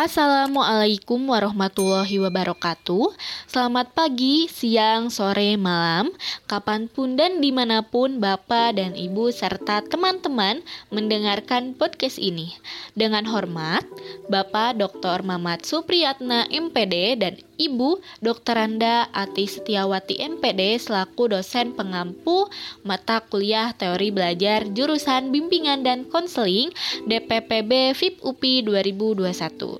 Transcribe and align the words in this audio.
Assalamualaikum 0.00 1.28
warahmatullahi 1.28 2.24
wabarakatuh 2.24 3.12
Selamat 3.44 3.92
pagi, 3.92 4.48
siang, 4.48 5.12
sore, 5.12 5.60
malam 5.60 6.08
Kapan 6.48 6.88
pun 6.88 7.20
dan 7.20 7.44
di 7.44 7.52
mana 7.52 7.84
pun 7.84 8.16
Bapak 8.16 8.80
dan 8.80 8.96
Ibu 8.96 9.28
serta 9.28 9.84
teman-teman 9.84 10.64
mendengarkan 10.88 11.76
podcast 11.76 12.16
ini 12.16 12.56
Dengan 12.96 13.28
hormat, 13.28 13.84
Bapak 14.32 14.80
Dr. 14.80 15.20
Mamat 15.20 15.68
Supriyatna 15.68 16.48
MPD 16.48 17.20
dan 17.20 17.36
Ibu 17.60 18.00
Dr. 18.24 18.56
Anda 18.56 19.12
Ati 19.12 19.44
Setiawati 19.44 20.16
MPD 20.16 20.80
selaku 20.80 21.28
dosen 21.28 21.76
pengampu 21.76 22.48
mata 22.80 23.20
kuliah 23.20 23.76
teori 23.76 24.08
belajar 24.08 24.64
jurusan 24.72 25.28
bimbingan 25.28 25.84
dan 25.84 26.08
konseling 26.08 26.72
DPPB 27.04 27.92
FIP 27.92 28.24
UPI 28.24 28.64
2021 28.64 29.76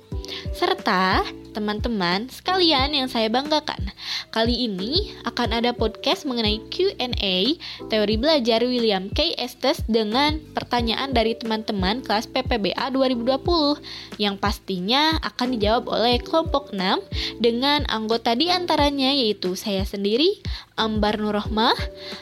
serta 0.53 1.25
teman-teman 1.51 2.31
sekalian 2.31 2.95
yang 2.95 3.11
saya 3.11 3.27
banggakan. 3.27 3.91
Kali 4.31 4.71
ini 4.71 5.11
akan 5.27 5.59
ada 5.59 5.75
podcast 5.75 6.23
mengenai 6.23 6.63
Q&A 6.71 7.59
teori 7.91 8.15
belajar 8.15 8.63
William 8.63 9.11
K. 9.11 9.35
Estes 9.35 9.83
dengan 9.85 10.39
pertanyaan 10.55 11.11
dari 11.11 11.35
teman-teman 11.35 11.99
kelas 12.01 12.31
PPBA 12.31 12.95
2020 12.95 13.83
yang 14.17 14.39
pastinya 14.39 15.19
akan 15.19 15.59
dijawab 15.59 15.91
oleh 15.91 16.17
kelompok 16.23 16.71
6 16.71 17.43
dengan 17.43 17.83
anggota 17.91 18.31
di 18.33 18.47
antaranya 18.47 19.11
yaitu 19.11 19.59
saya 19.59 19.83
sendiri, 19.83 20.39
Ambar 20.79 21.19
Nurrohmah, 21.19 21.75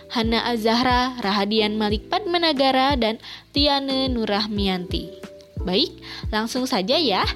Hana 0.10 0.50
Azahra, 0.50 1.14
Rahadian 1.22 1.78
Malik 1.78 2.10
Padmanagara, 2.10 2.98
dan 2.98 3.22
Tiane 3.54 4.10
Nurahmianti. 4.10 5.22
Baik, 5.62 5.92
langsung 6.32 6.64
saja 6.66 6.96
ya 6.96 7.28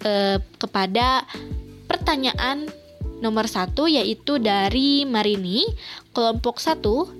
ke 0.00 0.40
kepada 0.56 1.28
pertanyaan 1.84 2.66
nomor 3.20 3.44
satu 3.44 3.84
yaitu 3.84 4.40
dari 4.40 5.04
Marini 5.04 5.68
kelompok 6.16 6.58
satu. 6.58 7.12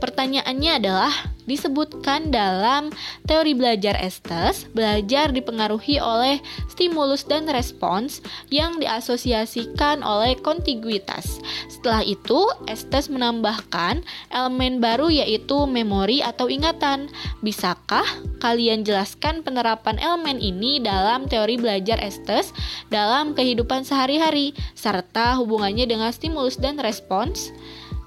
Pertanyaannya 0.00 0.72
adalah 0.80 1.12
disebutkan 1.44 2.32
dalam 2.32 2.92
teori 3.28 3.52
belajar 3.56 3.96
Estes, 4.00 4.68
belajar 4.72 5.30
dipengaruhi 5.32 6.00
oleh 6.00 6.40
stimulus 6.68 7.24
dan 7.24 7.48
respons 7.48 8.24
yang 8.48 8.80
diasosiasikan 8.80 10.00
oleh 10.04 10.36
kontiguitas. 10.40 11.40
Setelah 11.68 12.04
itu, 12.04 12.48
Estes 12.68 13.12
menambahkan 13.12 14.04
elemen 14.32 14.80
baru 14.80 15.12
yaitu 15.12 15.68
memori 15.68 16.24
atau 16.24 16.48
ingatan. 16.48 17.12
Bisakah 17.44 18.04
kalian 18.40 18.82
jelaskan 18.84 19.44
penerapan 19.44 20.00
elemen 20.00 20.40
ini 20.40 20.80
dalam 20.80 21.28
teori 21.28 21.60
belajar 21.60 22.00
Estes 22.00 22.50
dalam 22.88 23.36
kehidupan 23.36 23.84
sehari-hari 23.84 24.56
serta 24.72 25.36
hubungannya 25.40 25.84
dengan 25.84 26.10
stimulus 26.12 26.56
dan 26.56 26.80
respons? 26.80 27.52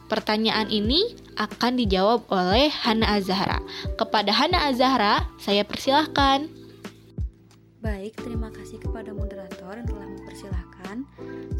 Pertanyaan 0.08 0.71
ini 0.71 1.27
akan 1.38 1.77
dijawab 1.77 2.25
oleh 2.33 2.73
Hana 2.73 3.21
Azahra. 3.21 3.61
Kepada 3.95 4.33
Hana 4.33 4.73
Azahra, 4.73 5.30
saya 5.38 5.61
persilahkan. 5.61 6.49
Baik, 7.77 8.17
terima 8.17 8.49
kasih 8.49 8.81
kepada 8.81 9.13
moderator 9.13 9.77
yang 9.77 9.85
telah 9.85 10.09
mempersilahkan. 10.09 11.05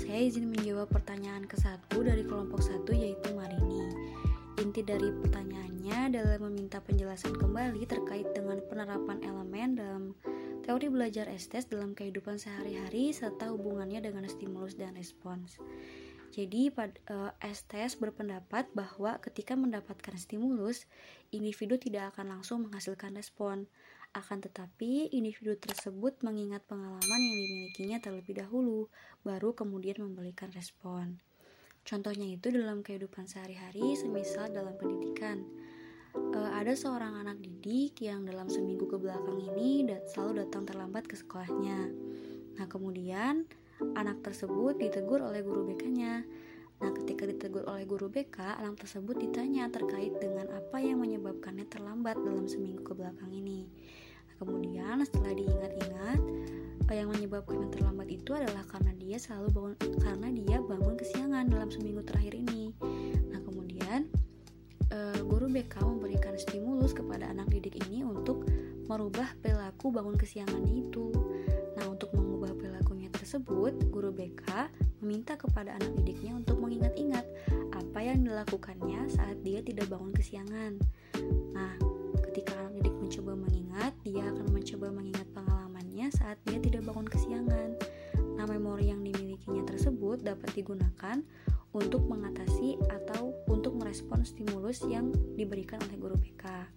Saya 0.02 0.20
izin 0.26 0.50
menjawab 0.50 0.90
pertanyaan 0.90 1.46
ke 1.46 1.56
satu 1.62 2.02
dari 2.02 2.26
kelompok 2.26 2.60
satu 2.60 2.90
yaitu 2.90 3.30
Marini. 3.38 3.86
Inti 4.58 4.82
dari 4.82 5.14
pertanyaannya 5.14 6.10
adalah 6.10 6.42
meminta 6.42 6.82
penjelasan 6.82 7.38
kembali 7.38 7.86
terkait 7.86 8.26
dengan 8.34 8.58
penerapan 8.66 9.22
elemen 9.22 9.78
dalam 9.78 10.04
teori 10.66 10.90
belajar 10.90 11.30
estes 11.30 11.70
dalam 11.70 11.94
kehidupan 11.94 12.42
sehari-hari 12.42 13.14
serta 13.14 13.54
hubungannya 13.54 14.02
dengan 14.02 14.26
stimulus 14.26 14.74
dan 14.74 14.98
respons. 14.98 15.62
Jadi 16.32 16.70
uh, 16.70 17.32
Estes 17.40 17.98
berpendapat 17.98 18.70
bahwa 18.76 19.18
ketika 19.24 19.56
mendapatkan 19.56 20.16
stimulus, 20.20 20.86
individu 21.34 21.80
tidak 21.80 22.16
akan 22.16 22.38
langsung 22.40 22.68
menghasilkan 22.68 23.16
respon. 23.16 23.66
Akan 24.16 24.40
tetapi, 24.40 25.12
individu 25.12 25.60
tersebut 25.60 26.24
mengingat 26.24 26.64
pengalaman 26.66 27.22
yang 27.22 27.38
dimilikinya 27.38 27.98
terlebih 28.00 28.40
dahulu, 28.40 28.88
baru 29.22 29.54
kemudian 29.54 30.00
memberikan 30.00 30.50
respon. 30.56 31.20
Contohnya 31.88 32.28
itu 32.28 32.52
dalam 32.52 32.84
kehidupan 32.84 33.32
sehari-hari, 33.32 33.96
semisal 33.96 34.52
dalam 34.52 34.76
pendidikan. 34.76 35.48
Uh, 36.18 36.50
ada 36.52 36.74
seorang 36.74 37.24
anak 37.24 37.40
didik 37.40 38.02
yang 38.04 38.26
dalam 38.26 38.50
seminggu 38.50 38.90
ke 38.90 38.98
belakang 38.98 39.38
ini 39.38 39.86
selalu 40.10 40.44
datang 40.44 40.66
terlambat 40.66 41.06
ke 41.06 41.16
sekolahnya. 41.16 41.94
Nah, 42.58 42.66
kemudian 42.66 43.46
Anak 43.98 44.26
tersebut 44.26 44.78
ditegur 44.82 45.22
oleh 45.22 45.46
guru 45.46 45.68
BK-nya. 45.70 46.26
Nah, 46.78 46.92
ketika 46.94 47.26
ditegur 47.26 47.66
oleh 47.66 47.90
guru 47.90 48.10
BK, 48.10 48.58
anak 48.62 48.78
tersebut 48.82 49.18
ditanya 49.18 49.66
terkait 49.74 50.14
dengan 50.22 50.46
apa 50.54 50.78
yang 50.78 51.02
menyebabkannya 51.02 51.66
terlambat 51.66 52.18
dalam 52.22 52.46
seminggu 52.46 52.86
ke 52.86 52.94
belakang 52.94 53.34
ini. 53.34 53.66
Nah, 54.30 54.36
kemudian 54.38 55.02
setelah 55.02 55.34
diingat-ingat, 55.34 56.22
yang 56.98 57.12
menyebabkan 57.12 57.68
terlambat 57.68 58.08
itu 58.10 58.32
adalah 58.32 58.64
karena 58.66 58.96
dia 58.96 59.20
selalu 59.20 59.48
bangun 59.54 59.76
karena 60.00 60.28
dia 60.32 60.58
bangun 60.64 60.96
kesiangan 60.96 61.46
dalam 61.52 61.70
seminggu 61.70 62.02
terakhir 62.02 62.34
ini. 62.34 62.74
Nah, 63.30 63.44
kemudian 63.44 64.10
eh, 64.90 65.20
guru 65.22 65.52
BK 65.52 65.84
memberikan 65.84 66.34
stimulus 66.40 66.96
kepada 66.96 67.28
anak 67.28 67.52
didik 67.52 67.78
ini 67.86 68.02
untuk 68.08 68.48
merubah 68.88 69.36
perilaku 69.44 69.92
bangun 69.92 70.16
kesiangannya 70.16 70.90
itu. 70.90 71.12
Nah, 71.76 71.86
untuk 71.92 72.10
tersebut, 73.28 73.76
guru 73.92 74.16
BK 74.16 74.72
meminta 75.04 75.36
kepada 75.36 75.76
anak 75.76 75.92
didiknya 76.00 76.40
untuk 76.40 76.64
mengingat-ingat 76.64 77.28
apa 77.76 78.00
yang 78.00 78.24
dilakukannya 78.24 79.04
saat 79.12 79.36
dia 79.44 79.60
tidak 79.60 79.92
bangun 79.92 80.16
kesiangan. 80.16 80.80
Nah, 81.52 81.76
ketika 82.24 82.56
anak 82.56 82.80
didik 82.80 82.96
mencoba 82.96 83.36
mengingat, 83.36 83.92
dia 84.08 84.24
akan 84.32 84.48
mencoba 84.48 84.88
mengingat 84.96 85.28
pengalamannya 85.36 86.08
saat 86.16 86.40
dia 86.48 86.56
tidak 86.64 86.88
bangun 86.88 87.04
kesiangan. 87.04 87.76
Nah, 88.40 88.48
memori 88.48 88.96
yang 88.96 89.04
dimilikinya 89.04 89.68
tersebut 89.68 90.24
dapat 90.24 90.48
digunakan 90.56 91.20
untuk 91.76 92.08
mengatasi 92.08 92.80
atau 92.88 93.36
untuk 93.52 93.76
merespon 93.76 94.24
stimulus 94.24 94.88
yang 94.88 95.12
diberikan 95.36 95.84
oleh 95.84 96.00
guru 96.00 96.16
BK. 96.16 96.77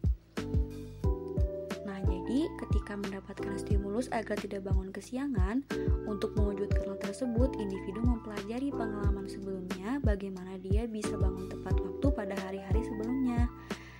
Ketika 2.58 2.98
mendapatkan 2.98 3.54
stimulus 3.60 4.10
agar 4.10 4.34
tidak 4.40 4.66
bangun 4.66 4.90
kesiangan, 4.90 5.62
untuk 6.10 6.34
mewujudkan 6.34 6.82
hal 6.90 6.98
tersebut, 6.98 7.54
individu 7.60 8.02
mempelajari 8.02 8.74
pengalaman 8.74 9.30
sebelumnya 9.30 10.02
bagaimana 10.02 10.58
dia 10.58 10.90
bisa 10.90 11.14
bangun 11.14 11.46
tepat 11.46 11.78
waktu 11.78 12.06
pada 12.10 12.34
hari-hari 12.48 12.82
sebelumnya. 12.82 13.46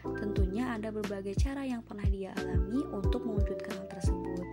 Tentunya 0.01 0.75
ada 0.75 0.89
berbagai 0.91 1.37
cara 1.37 1.63
yang 1.63 1.85
pernah 1.85 2.09
dia 2.09 2.33
alami 2.41 2.83
untuk 2.91 3.23
mewujudkan 3.23 3.77
hal 3.77 3.89
tersebut. 3.93 4.47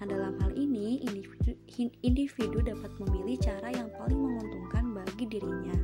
Nah, 0.00 0.06
dalam 0.08 0.32
hal 0.40 0.56
ini, 0.56 1.04
individu, 1.04 1.52
individu 2.00 2.58
dapat 2.64 2.88
memilih 3.04 3.36
cara 3.36 3.68
yang 3.68 3.92
paling 4.00 4.16
menguntungkan 4.16 4.96
bagi 4.96 5.28
dirinya, 5.28 5.76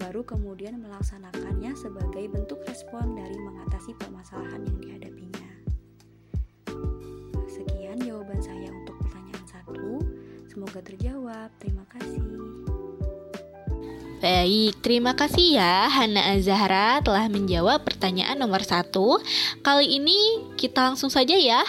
baru 0.00 0.24
kemudian 0.24 0.80
melaksanakannya 0.80 1.76
sebagai 1.76 2.24
bentuk 2.32 2.64
respon 2.64 3.12
dari 3.20 3.36
mengatasi 3.36 3.92
permasalahan 4.00 4.64
yang 4.64 4.78
dihadapinya. 4.80 5.49
Semoga 10.50 10.86
terjawab. 10.86 11.50
Terima 11.58 11.82
kasih. 11.88 12.22
Baik, 14.20 14.74
terima 14.84 15.16
kasih 15.16 15.56
ya 15.56 15.88
Hana 15.88 16.36
Azahra 16.36 17.00
telah 17.00 17.24
menjawab 17.32 17.80
pertanyaan 17.82 18.36
nomor 18.36 18.60
satu. 18.60 19.16
Kali 19.64 19.96
ini 19.96 20.44
kita 20.60 20.92
langsung 20.92 21.08
saja 21.08 21.32
ya 21.32 21.64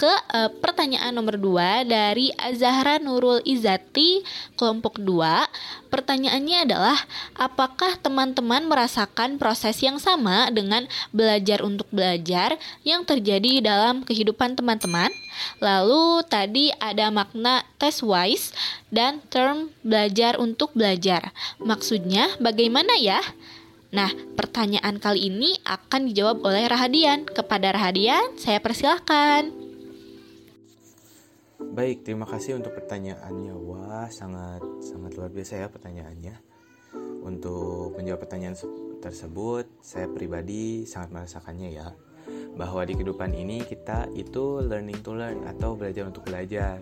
ke 0.00 0.08
uh, 0.08 0.48
pertanyaan 0.64 1.12
nomor 1.12 1.36
2 1.36 1.84
dari 1.84 2.32
Azahra 2.40 2.96
Nurul 2.96 3.44
Izati 3.44 4.24
kelompok 4.56 4.96
2. 4.96 5.92
Pertanyaannya 5.92 6.64
adalah 6.64 6.96
apakah 7.36 8.00
teman-teman 8.00 8.64
merasakan 8.64 9.36
proses 9.36 9.76
yang 9.84 10.00
sama 10.00 10.48
dengan 10.48 10.88
belajar 11.12 11.60
untuk 11.60 11.84
belajar 11.92 12.56
yang 12.80 13.04
terjadi 13.04 13.60
dalam 13.60 14.00
kehidupan 14.00 14.56
teman-teman? 14.56 15.12
Lalu 15.60 16.24
tadi 16.32 16.72
ada 16.80 17.12
makna 17.12 17.60
test 17.76 18.00
wise 18.00 18.56
dan 18.88 19.20
term 19.28 19.68
belajar 19.84 20.40
untuk 20.40 20.72
belajar. 20.72 21.28
Maksudnya 21.60 22.40
bagaimana 22.40 22.96
ya? 22.96 23.20
Nah, 23.92 24.08
pertanyaan 24.32 24.96
kali 24.96 25.28
ini 25.28 25.60
akan 25.68 26.08
dijawab 26.08 26.40
oleh 26.40 26.64
Rahadian. 26.72 27.28
Kepada 27.28 27.74
Rahadian, 27.74 28.38
saya 28.40 28.62
persilahkan. 28.62 29.59
Baik, 31.60 32.08
terima 32.08 32.24
kasih 32.24 32.56
untuk 32.56 32.72
pertanyaannya. 32.72 33.52
Wah, 33.52 34.08
sangat 34.08 34.64
sangat 34.80 35.12
luar 35.12 35.28
biasa 35.28 35.60
ya 35.60 35.68
pertanyaannya. 35.68 36.40
Untuk 37.20 37.92
menjawab 38.00 38.24
pertanyaan 38.24 38.56
tersebut, 39.04 39.68
saya 39.84 40.08
pribadi 40.08 40.88
sangat 40.88 41.12
merasakannya 41.12 41.68
ya. 41.68 41.92
Bahwa 42.56 42.80
di 42.88 42.96
kehidupan 42.96 43.36
ini 43.36 43.60
kita 43.60 44.08
itu 44.16 44.64
learning 44.64 45.04
to 45.04 45.12
learn 45.12 45.44
atau 45.44 45.76
belajar 45.76 46.08
untuk 46.08 46.24
belajar. 46.24 46.80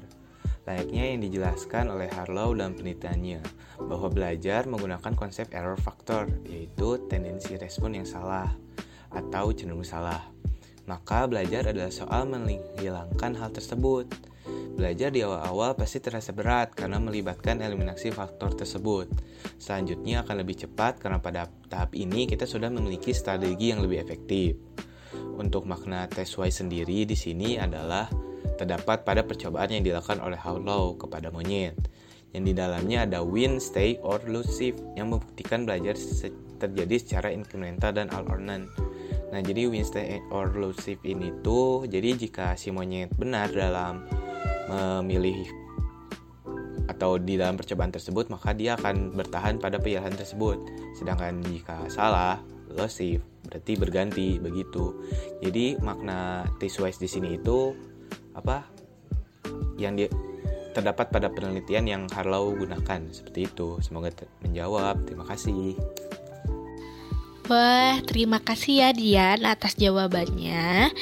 layaknya 0.68 1.16
yang 1.16 1.24
dijelaskan 1.24 1.88
oleh 1.88 2.12
Harlow 2.12 2.52
dalam 2.52 2.76
penelitiannya, 2.76 3.40
bahwa 3.88 4.12
belajar 4.12 4.68
menggunakan 4.68 5.16
konsep 5.16 5.48
error 5.56 5.80
factor, 5.80 6.28
yaitu 6.44 7.08
tendensi 7.08 7.56
respon 7.56 7.96
yang 7.96 8.04
salah 8.04 8.52
atau 9.08 9.48
cenderung 9.56 9.80
salah. 9.80 10.20
Maka 10.84 11.24
belajar 11.24 11.72
adalah 11.72 11.88
soal 11.88 12.28
menghilangkan 12.28 13.32
hal 13.40 13.48
tersebut. 13.48 14.12
Belajar 14.78 15.10
di 15.10 15.26
awal-awal 15.26 15.74
pasti 15.74 15.98
terasa 15.98 16.30
berat 16.30 16.70
karena 16.70 17.02
melibatkan 17.02 17.58
eliminasi 17.58 18.14
faktor 18.14 18.54
tersebut. 18.54 19.10
Selanjutnya 19.58 20.22
akan 20.22 20.46
lebih 20.46 20.54
cepat 20.54 21.02
karena 21.02 21.18
pada 21.18 21.50
tahap 21.66 21.98
ini 21.98 22.30
kita 22.30 22.46
sudah 22.46 22.70
memiliki 22.70 23.10
strategi 23.10 23.74
yang 23.74 23.82
lebih 23.82 23.98
efektif. 23.98 24.54
Untuk 25.34 25.66
makna 25.66 26.06
tes 26.06 26.30
Y 26.30 26.54
sendiri 26.54 27.02
di 27.02 27.18
sini 27.18 27.58
adalah 27.58 28.06
terdapat 28.54 29.02
pada 29.02 29.26
percobaan 29.26 29.74
yang 29.74 29.82
dilakukan 29.82 30.22
oleh 30.22 30.38
Harlow 30.38 30.94
kepada 30.94 31.34
monyet. 31.34 31.74
Yang 32.30 32.44
di 32.46 32.54
dalamnya 32.54 33.02
ada 33.02 33.18
win, 33.26 33.58
stay, 33.58 33.98
or 33.98 34.22
lose 34.30 34.46
shift 34.54 34.78
yang 34.94 35.10
membuktikan 35.10 35.66
belajar 35.66 35.98
terjadi 36.62 36.96
secara 37.02 37.34
incremental 37.34 37.90
dan 37.90 38.14
all 38.14 38.30
or 38.30 38.38
none. 38.38 38.70
Nah, 39.34 39.42
jadi 39.42 39.66
win, 39.66 39.82
stay, 39.82 40.22
or 40.30 40.54
lose 40.54 40.78
shift 40.86 41.02
ini 41.02 41.34
tuh 41.42 41.82
jadi 41.90 42.14
jika 42.14 42.54
si 42.54 42.70
monyet 42.70 43.10
benar 43.18 43.50
dalam 43.50 44.06
memilih 44.68 45.48
atau 46.88 47.20
di 47.20 47.36
dalam 47.36 47.60
percobaan 47.60 47.92
tersebut 47.92 48.32
maka 48.32 48.56
dia 48.56 48.74
akan 48.74 49.12
bertahan 49.12 49.60
pada 49.60 49.76
pilihan 49.80 50.12
tersebut. 50.12 50.56
Sedangkan 50.96 51.40
jika 51.44 51.88
salah, 51.92 52.40
lose 52.72 52.92
shift 52.96 53.24
berarti 53.48 53.72
berganti 53.80 54.28
begitu. 54.40 54.92
Jadi 55.40 55.80
makna 55.80 56.44
T-wise 56.60 57.00
di 57.00 57.08
sini 57.08 57.40
itu 57.40 57.72
apa 58.36 58.64
yang 59.80 59.96
dia 59.96 60.12
terdapat 60.76 61.10
pada 61.10 61.32
penelitian 61.32 61.84
yang 61.88 62.02
Harlow 62.12 62.54
gunakan 62.54 63.00
seperti 63.10 63.48
itu. 63.50 63.80
Semoga 63.82 64.12
menjawab. 64.44 65.02
Terima 65.08 65.24
kasih. 65.26 65.74
Wah, 67.48 67.96
terima 68.04 68.44
kasih 68.44 68.84
ya 68.84 68.88
Dian 68.92 69.48
atas 69.48 69.74
jawabannya. 69.80 70.92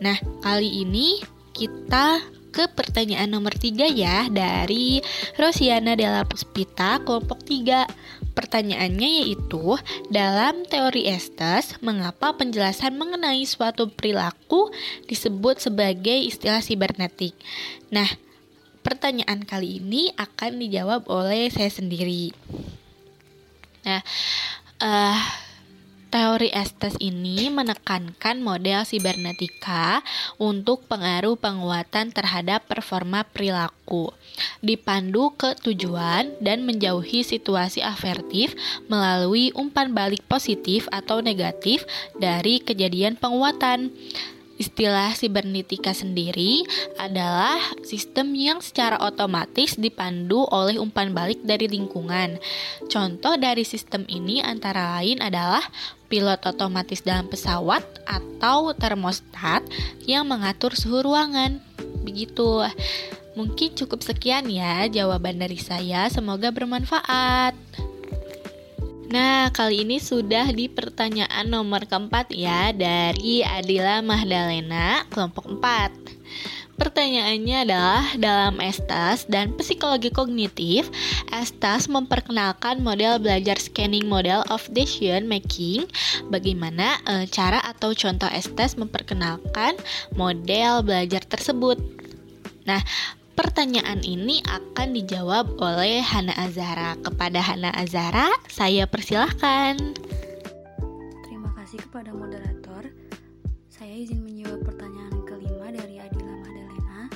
Nah, 0.00 0.16
kali 0.40 0.82
ini 0.82 1.20
kita 1.52 2.18
ke 2.52 2.68
pertanyaan 2.68 3.32
nomor 3.32 3.56
3 3.56 3.88
ya 3.88 4.28
dari 4.28 5.00
Rosiana 5.40 5.96
Della 5.96 6.28
Puspita 6.28 7.00
kelompok 7.00 7.40
3. 7.48 7.88
Pertanyaannya 8.32 9.24
yaitu, 9.24 9.76
dalam 10.08 10.64
teori 10.64 11.04
Estes, 11.08 11.76
mengapa 11.84 12.32
penjelasan 12.36 12.96
mengenai 12.96 13.44
suatu 13.44 13.92
perilaku 13.92 14.72
disebut 15.04 15.60
sebagai 15.60 16.16
istilah 16.16 16.64
sibernetik? 16.64 17.36
Nah, 17.92 18.08
pertanyaan 18.80 19.44
kali 19.44 19.84
ini 19.84 20.12
akan 20.16 20.64
dijawab 20.64 21.12
oleh 21.12 21.52
saya 21.52 21.68
sendiri. 21.68 22.32
Nah, 23.84 24.00
uh, 24.80 25.20
Teori 26.12 26.52
Estes 26.52 26.92
ini 27.00 27.48
menekankan 27.48 28.44
model 28.44 28.84
sibernetika 28.84 30.04
untuk 30.36 30.84
pengaruh 30.84 31.40
penguatan 31.40 32.12
terhadap 32.12 32.68
performa 32.68 33.24
perilaku, 33.24 34.12
dipandu 34.60 35.32
ke 35.32 35.56
tujuan 35.64 36.36
dan 36.44 36.68
menjauhi 36.68 37.24
situasi 37.24 37.80
avertif 37.80 38.52
melalui 38.92 39.56
umpan 39.56 39.96
balik 39.96 40.20
positif 40.28 40.84
atau 40.92 41.24
negatif 41.24 41.88
dari 42.20 42.60
kejadian 42.60 43.16
penguatan. 43.16 43.88
Istilah 44.60 45.16
sibernetika 45.16 45.96
sendiri 45.96 46.62
adalah 47.00 47.56
sistem 47.82 48.36
yang 48.36 48.60
secara 48.60 49.00
otomatis 49.00 49.80
dipandu 49.80 50.44
oleh 50.52 50.76
umpan 50.76 51.16
balik 51.16 51.40
dari 51.42 51.66
lingkungan. 51.66 52.36
Contoh 52.86 53.34
dari 53.40 53.64
sistem 53.64 54.04
ini 54.06 54.44
antara 54.44 55.00
lain 55.00 55.24
adalah 55.24 55.64
pilot 56.12 56.44
otomatis 56.44 57.00
dalam 57.00 57.26
pesawat 57.32 57.82
atau 58.04 58.76
termostat 58.76 59.64
yang 60.04 60.28
mengatur 60.28 60.76
suhu 60.76 61.00
ruangan. 61.00 61.56
Begitu. 62.04 62.68
Mungkin 63.32 63.72
cukup 63.72 64.04
sekian 64.04 64.44
ya 64.52 64.84
jawaban 64.92 65.40
dari 65.40 65.56
saya. 65.56 66.04
Semoga 66.12 66.52
bermanfaat. 66.52 67.56
Nah, 69.12 69.52
kali 69.52 69.84
ini 69.84 70.00
sudah 70.00 70.48
di 70.56 70.72
pertanyaan 70.72 71.44
nomor 71.44 71.84
keempat 71.84 72.32
ya 72.32 72.72
dari 72.72 73.44
Adila 73.44 74.00
Mahdalena, 74.00 75.04
kelompok 75.12 75.52
4. 75.52 76.80
Pertanyaannya 76.80 77.68
adalah 77.68 78.04
dalam 78.16 78.56
Estas 78.64 79.28
dan 79.28 79.52
psikologi 79.60 80.08
kognitif, 80.08 80.88
Estas 81.28 81.92
memperkenalkan 81.92 82.80
model 82.80 83.20
belajar 83.20 83.60
scanning 83.60 84.08
model 84.08 84.48
of 84.48 84.64
decision 84.72 85.28
making. 85.28 85.84
Bagaimana 86.32 86.96
e, 87.04 87.28
cara 87.28 87.60
atau 87.68 87.92
contoh 87.92 88.32
Estas 88.32 88.80
memperkenalkan 88.80 89.76
model 90.16 90.88
belajar 90.88 91.20
tersebut? 91.28 91.76
Nah, 92.64 92.80
Pertanyaan 93.32 94.04
ini 94.04 94.44
akan 94.44 94.92
dijawab 94.92 95.56
oleh 95.56 96.04
Hana 96.04 96.36
Azara. 96.36 97.00
Kepada 97.00 97.40
Hana 97.40 97.72
Azara, 97.72 98.28
saya 98.52 98.84
persilahkan. 98.84 99.80
Terima 101.24 101.48
kasih 101.56 101.80
kepada 101.80 102.12
moderator. 102.12 102.92
Saya 103.72 103.96
izin 103.96 104.20
menjawab 104.20 104.68
pertanyaan 104.68 105.16
kelima 105.24 105.72
dari 105.72 105.96
Adila 105.96 106.44
Madalena. 106.44 107.08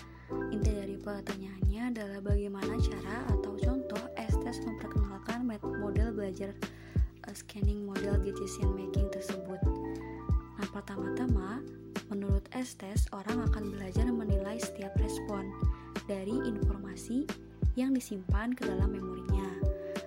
Inti 0.56 0.72
dari 0.72 0.96
pertanyaannya 0.96 1.82
adalah 1.92 2.20
bagaimana 2.24 2.80
cara 2.80 3.16
atau 3.36 3.52
contoh 3.60 4.00
Estes 4.16 4.64
memperkenalkan 4.64 5.44
model 5.84 6.16
belajar 6.16 6.56
uh, 7.28 7.34
scanning 7.36 7.84
model 7.84 8.16
decision 8.24 8.72
making 8.72 9.04
tersebut. 9.12 9.60
Nah, 10.56 10.69
pertama-tama, 10.72 11.60
menurut 12.08 12.48
Estes, 12.56 13.04
orang 13.12 13.44
akan 13.52 13.76
belajar 13.76 14.08
menilai 14.08 14.56
setiap 14.56 14.96
respon 14.96 15.52
dari 16.06 16.32
informasi 16.32 17.26
yang 17.76 17.93
disimpan 17.93 18.56
ke 18.56 18.64
dalam 18.64 18.94
memorinya. 18.94 19.50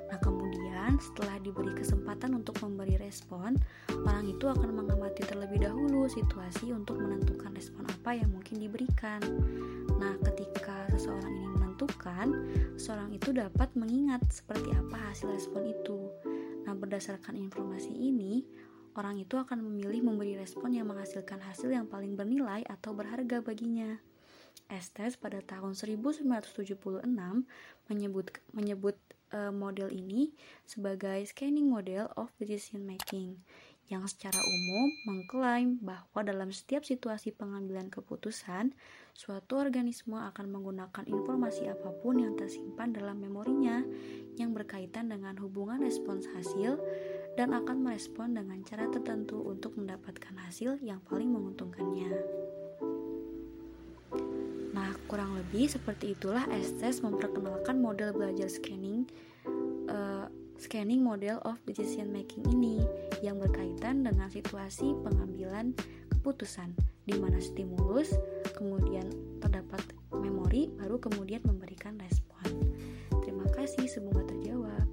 Nah, 0.10 0.18
kemudian 0.18 0.98
setelah 0.98 1.38
diberi 1.38 1.69
kesempatan 1.78 2.34
untuk 2.34 2.57
memberi 2.66 2.98
respon, 2.98 3.54
orang 3.94 4.25
itu 4.25 4.50
akan 4.50 4.74
mengamati 4.74 5.22
terlebih 5.22 5.62
dahulu 5.62 6.10
situasi 6.10 6.74
untuk 6.74 6.98
menentukan 6.98 7.54
respon 7.54 7.86
apa 7.86 8.18
yang 8.18 8.34
mungkin 8.34 8.57
diberikan. 8.57 9.22
Nah, 10.01 10.18
ketika 10.25 10.90
seseorang 10.90 11.30
ini 11.30 11.48
menentukan, 11.54 12.28
seseorang 12.74 13.13
itu 13.13 13.29
dapat 13.29 13.70
mengingat 13.77 14.25
seperti 14.34 14.74
apa 14.74 14.98
hasil 15.13 15.29
respon 15.29 15.70
itu. 15.70 16.10
Nah, 16.65 16.74
berdasarkan 16.74 17.38
informasi 17.38 17.94
ini, 17.94 18.41
orang 18.98 19.22
itu 19.22 19.38
akan 19.38 19.62
memilih 19.62 20.10
memberi 20.10 20.41
respon 20.41 20.74
yang 20.74 20.89
menghasilkan 20.89 21.38
hasil 21.46 21.70
yang 21.70 21.86
paling 21.86 22.18
bernilai 22.18 22.65
atau 22.65 22.98
berharga 22.98 23.46
baginya. 23.46 24.09
Estes 24.70 25.18
pada 25.18 25.41
tahun 25.41 25.74
1976 25.74 27.06
menyebut 27.89 28.25
menyebut 28.53 28.98
uh, 29.34 29.53
model 29.53 29.89
ini 29.89 30.34
sebagai 30.65 31.25
scanning 31.25 31.70
model 31.70 32.10
of 32.18 32.29
decision 32.38 32.86
making 32.86 33.41
yang 33.89 34.06
secara 34.06 34.38
umum 34.38 34.88
mengklaim 35.10 35.82
bahwa 35.82 36.22
dalam 36.22 36.53
setiap 36.53 36.86
situasi 36.86 37.34
pengambilan 37.34 37.89
keputusan, 37.89 38.77
suatu 39.18 39.58
organisme 39.58 40.13
akan 40.13 40.46
menggunakan 40.46 41.10
informasi 41.10 41.74
apa 41.74 41.89
pun 41.98 42.22
yang 42.22 42.38
tersimpan 42.38 42.94
dalam 42.94 43.18
memorinya 43.18 43.82
yang 44.38 44.53
berkaitan 44.53 45.10
dengan 45.10 45.34
hubungan 45.41 45.82
respons 45.82 46.29
hasil 46.38 46.77
dan 47.34 47.50
akan 47.50 47.82
merespon 47.82 48.38
dengan 48.38 48.62
cara 48.62 48.86
tertentu 48.94 49.41
untuk 49.41 49.74
mendapatkan 49.74 50.38
hasil 50.38 50.77
yang 50.86 51.01
paling 51.10 51.34
menguntungkannya. 51.34 52.13
Kurang 55.10 55.34
lebih 55.34 55.66
seperti 55.66 56.13
itulah 56.13 56.46
Estes 56.54 57.01
memperkenalkan 57.01 57.82
model 57.82 58.13
belajar 58.13 58.46
scanning 58.46 59.10
uh, 59.89 60.30
scanning 60.62 61.01
model 61.01 61.42
of 61.50 61.58
decision 61.66 62.13
making 62.13 62.46
ini 62.54 62.78
yang 63.25 63.42
berkaitan 63.42 64.06
dengan 64.06 64.30
situasi 64.30 64.94
pengambilan 65.01 65.74
keputusan 66.13 66.78
di 67.10 67.18
mana 67.18 67.42
stimulus, 67.42 68.13
kemudian 68.54 69.10
terdapat 69.42 69.82
memori, 70.13 70.70
baru 70.78 71.01
kemudian 71.01 71.42
memberikan 71.42 71.98
respon. 71.98 72.46
Terima 73.25 73.50
kasih, 73.50 73.89
semoga 73.89 74.30
terjawab. 74.30 74.86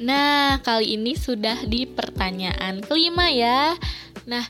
Nah, 0.00 0.56
kali 0.64 0.96
ini 0.96 1.12
sudah 1.12 1.68
di 1.68 1.84
pertanyaan 1.84 2.80
kelima 2.80 3.28
ya. 3.28 3.76
Nah, 4.24 4.46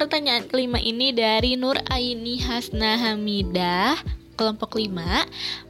Pertanyaan 0.00 0.48
kelima 0.48 0.80
ini 0.80 1.12
dari 1.12 1.60
Nur 1.60 1.76
Aini 1.92 2.40
Hasna 2.40 2.96
Hamidah 2.96 4.00
kelompok 4.32 4.80
5. 4.80 4.96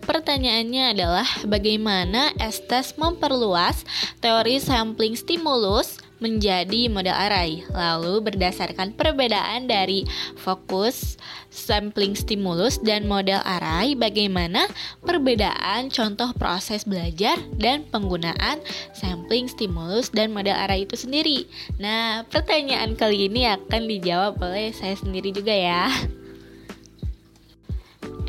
Pertanyaannya 0.06 0.94
adalah 0.94 1.26
bagaimana 1.42 2.30
Estes 2.38 2.94
memperluas 2.94 3.82
teori 4.22 4.62
sampling 4.62 5.18
stimulus 5.18 5.98
menjadi 6.20 6.86
model 6.86 7.16
array. 7.16 7.64
Lalu 7.72 8.20
berdasarkan 8.30 8.94
perbedaan 8.94 9.66
dari 9.66 10.04
fokus, 10.38 11.16
sampling 11.48 12.14
stimulus, 12.14 12.78
dan 12.80 13.08
model 13.08 13.40
array, 13.42 13.96
bagaimana 13.96 14.68
perbedaan 15.02 15.88
contoh 15.90 16.30
proses 16.36 16.84
belajar 16.84 17.40
dan 17.56 17.88
penggunaan 17.88 18.60
sampling 18.94 19.48
stimulus 19.48 20.12
dan 20.12 20.30
model 20.30 20.54
array 20.54 20.84
itu 20.84 20.94
sendiri. 20.94 21.48
Nah, 21.80 22.22
pertanyaan 22.28 22.94
kali 22.94 23.26
ini 23.26 23.48
akan 23.48 23.88
dijawab 23.88 24.38
oleh 24.44 24.70
saya 24.76 24.94
sendiri 24.94 25.32
juga 25.32 25.56
ya. 25.56 25.88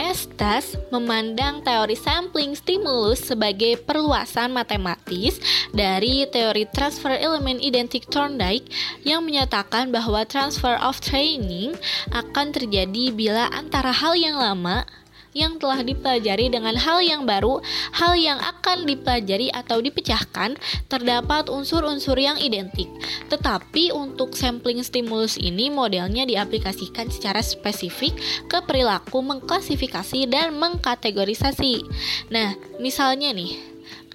Estes 0.02 0.74
memandang 0.90 1.62
teori 1.62 1.94
sampling 1.94 2.58
stimulus 2.58 3.22
sebagai 3.22 3.78
perluasan 3.86 4.50
matematis 4.50 5.38
dari 5.70 6.26
teori 6.26 6.66
transfer 6.74 7.14
element 7.22 7.62
identik 7.62 8.10
Thorndike 8.10 8.66
yang 9.06 9.22
menyatakan 9.22 9.94
bahwa 9.94 10.26
transfer 10.26 10.74
of 10.82 10.98
training 11.06 11.78
akan 12.10 12.50
terjadi 12.50 13.14
bila 13.14 13.54
antara 13.54 13.94
hal 13.94 14.18
yang 14.18 14.42
lama 14.42 14.90
yang 15.32 15.58
telah 15.60 15.80
dipelajari 15.84 16.52
dengan 16.52 16.76
hal 16.76 17.00
yang 17.00 17.24
baru, 17.24 17.64
hal 17.96 18.14
yang 18.20 18.40
akan 18.40 18.84
dipelajari 18.84 19.48
atau 19.52 19.80
dipecahkan, 19.80 20.60
terdapat 20.92 21.48
unsur-unsur 21.48 22.20
yang 22.20 22.36
identik. 22.40 22.88
Tetapi 23.32 23.96
untuk 23.96 24.36
sampling 24.36 24.84
stimulus 24.84 25.40
ini 25.40 25.72
modelnya 25.72 26.28
diaplikasikan 26.28 27.08
secara 27.08 27.40
spesifik 27.40 28.16
ke 28.52 28.60
perilaku 28.64 29.24
mengklasifikasi 29.24 30.28
dan 30.28 30.56
mengkategorisasi. 30.60 31.84
Nah, 32.32 32.56
misalnya 32.84 33.32
nih, 33.32 33.72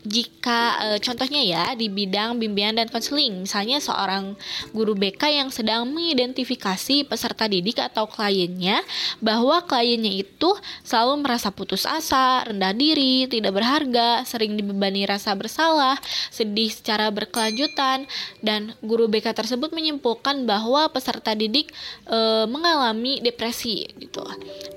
jika 0.07 0.79
e, 0.79 0.89
contohnya 1.03 1.43
ya 1.43 1.65
di 1.75 1.91
bidang 1.91 2.39
bimbingan 2.39 2.79
dan 2.79 2.89
konseling, 2.89 3.43
misalnya 3.43 3.83
seorang 3.83 4.39
guru 4.71 4.95
BK 4.95 5.43
yang 5.43 5.51
sedang 5.51 5.91
mengidentifikasi 5.91 7.05
peserta 7.11 7.51
didik 7.51 7.83
atau 7.83 8.07
kliennya 8.07 8.81
bahwa 9.19 9.67
kliennya 9.67 10.23
itu 10.23 10.55
selalu 10.87 11.27
merasa 11.27 11.51
putus 11.51 11.83
asa, 11.85 12.47
rendah 12.47 12.71
diri, 12.73 13.27
tidak 13.27 13.59
berharga, 13.59 14.23
sering 14.23 14.55
dibebani 14.55 15.03
rasa 15.05 15.35
bersalah, 15.35 15.99
sedih 16.31 16.71
secara 16.71 17.11
berkelanjutan 17.11 18.07
dan 18.41 18.79
guru 18.81 19.11
BK 19.11 19.35
tersebut 19.35 19.75
menyimpulkan 19.75 20.47
bahwa 20.47 20.87
peserta 20.95 21.35
didik 21.35 21.75
e, 22.07 22.47
mengalami 22.47 23.19
depresi 23.19 23.91
gitu. 23.99 24.23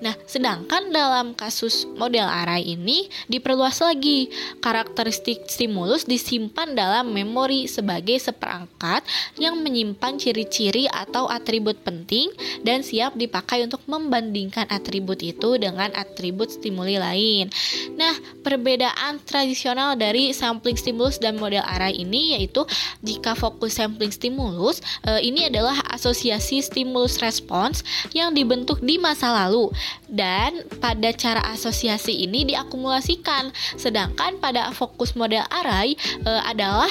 Nah, 0.02 0.18
sedangkan 0.26 0.90
dalam 0.90 1.38
kasus 1.38 1.86
model 1.86 2.26
array 2.26 2.74
ini 2.74 3.06
diperluas 3.30 3.86
lagi 3.86 4.32
karakteristik 4.58 5.19
stimulus 5.48 6.06
disimpan 6.08 6.74
dalam 6.74 7.12
memori 7.12 7.66
sebagai 7.70 8.18
seperangkat 8.18 9.04
yang 9.38 9.60
menyimpan 9.60 10.18
ciri-ciri 10.18 10.86
atau 10.90 11.28
atribut 11.28 11.80
penting 11.84 12.32
dan 12.64 12.82
siap 12.82 13.16
dipakai 13.16 13.66
untuk 13.66 13.84
membandingkan 13.86 14.68
atribut 14.70 15.20
itu 15.22 15.60
dengan 15.60 15.92
atribut 15.96 16.52
stimuli 16.52 16.98
lain. 17.00 17.52
Nah, 17.96 18.16
perbedaan 18.42 19.22
tradisional 19.24 19.96
dari 20.00 20.32
sampling 20.32 20.80
stimulus 20.80 21.20
dan 21.20 21.36
model 21.36 21.64
array 21.66 22.00
ini 22.00 22.38
yaitu 22.38 22.64
jika 23.04 23.36
fokus 23.36 23.76
sampling 23.80 24.12
stimulus 24.12 24.80
eh, 25.08 25.22
ini 25.24 25.48
adalah 25.48 25.76
asosiasi 25.92 26.64
stimulus 26.64 27.20
respons 27.20 27.82
yang 28.16 28.32
dibentuk 28.36 28.80
di 28.84 28.96
masa 29.00 29.32
lalu 29.32 29.72
dan 30.10 30.66
pada 30.82 31.12
cara 31.14 31.42
asosiasi 31.54 32.26
ini 32.26 32.50
diakumulasikan 32.50 33.52
sedangkan 33.78 34.42
pada 34.42 34.72
fokus 34.74 35.09
model 35.14 35.46
array 35.50 35.96
e, 36.26 36.32
adalah 36.46 36.90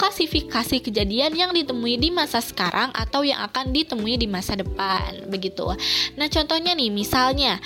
klasifikasi 0.00 0.80
kejadian 0.80 1.36
yang 1.36 1.52
ditemui 1.52 2.00
di 2.00 2.08
masa 2.08 2.40
sekarang 2.40 2.88
atau 2.96 3.20
yang 3.20 3.44
akan 3.44 3.70
ditemui 3.74 4.16
di 4.16 4.26
masa 4.26 4.56
depan 4.56 5.28
begitu. 5.28 5.68
Nah, 6.16 6.26
contohnya 6.32 6.72
nih 6.72 6.88
misalnya 6.88 7.60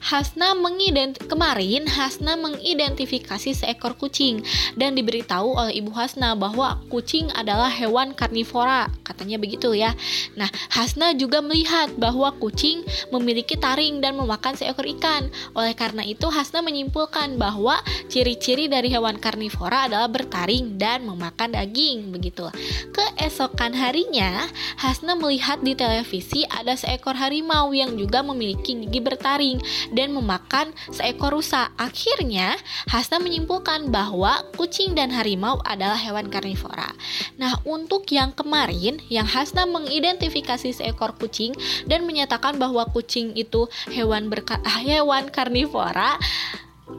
Hasna 0.00 0.54
mengident 0.54 1.18
kemarin 1.28 1.88
Hasna 1.88 2.36
mengidentifikasi 2.38 3.54
seekor 3.54 3.98
kucing 3.98 4.44
dan 4.78 4.94
diberitahu 4.94 5.56
oleh 5.56 5.80
Ibu 5.80 5.92
Hasna 5.92 6.38
bahwa 6.38 6.80
kucing 6.92 7.28
adalah 7.34 7.68
hewan 7.68 8.12
karnivora, 8.12 8.88
katanya 9.02 9.36
begitu 9.40 9.74
ya. 9.74 9.92
Nah, 10.38 10.48
Hasna 10.72 11.12
juga 11.16 11.40
melihat 11.40 11.92
bahwa 11.96 12.32
kucing 12.36 12.84
memiliki 13.10 13.58
taring 13.58 14.00
dan 14.04 14.16
memakan 14.16 14.54
seekor 14.54 14.86
ikan. 14.98 15.28
Oleh 15.52 15.74
karena 15.74 16.04
itu, 16.06 16.28
Hasna 16.30 16.62
menyimpulkan 16.64 17.36
bahwa 17.40 17.80
ciri-ciri 18.08 18.66
dari 18.66 18.88
hewan 18.92 19.18
karnivora 19.18 19.90
adalah 19.90 20.08
bertaring 20.08 20.76
dan 20.80 21.04
memakan 21.04 21.54
daging, 21.54 22.14
begitu. 22.14 22.48
Keesokan 22.94 23.74
harinya, 23.74 24.46
Hasna 24.78 25.18
melihat 25.18 25.60
di 25.62 25.74
televisi 25.74 26.46
ada 26.48 26.74
seekor 26.78 27.18
harimau 27.18 27.70
yang 27.74 27.94
juga 27.98 28.22
memiliki 28.22 28.78
gigi 28.78 29.00
bertaring 29.02 29.58
dan 29.92 30.14
memakan 30.14 30.72
seekor 30.92 31.34
rusa. 31.34 31.70
Akhirnya, 31.76 32.56
Hasna 32.88 33.18
menyimpulkan 33.22 33.90
bahwa 33.92 34.42
kucing 34.54 34.94
dan 34.94 35.12
harimau 35.12 35.60
adalah 35.64 35.98
hewan 35.98 36.30
karnivora. 36.32 36.92
Nah, 37.36 37.58
untuk 37.64 38.08
yang 38.10 38.34
kemarin, 38.34 38.98
yang 39.12 39.26
Hasna 39.26 39.64
mengidentifikasi 39.68 40.74
seekor 40.74 41.14
kucing 41.16 41.54
dan 41.86 42.04
menyatakan 42.04 42.56
bahwa 42.56 42.86
kucing 42.90 43.34
itu 43.36 43.66
hewan 43.92 44.32
berka 44.32 44.60
hewan 44.88 45.28
karnivora, 45.28 46.18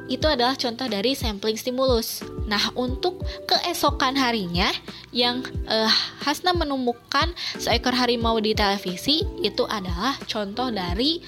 itu 0.10 0.26
adalah 0.26 0.58
contoh 0.58 0.86
dari 0.90 1.14
sampling 1.14 1.58
stimulus. 1.58 2.26
Nah, 2.50 2.62
untuk 2.74 3.22
keesokan 3.46 4.18
harinya 4.18 4.70
yang 5.14 5.46
uh, 5.70 5.90
Hasna 6.26 6.54
menemukan 6.54 7.34
seekor 7.58 7.94
harimau 7.94 8.42
di 8.42 8.58
televisi 8.58 9.22
itu 9.46 9.66
adalah 9.70 10.18
contoh 10.26 10.74
dari 10.74 11.22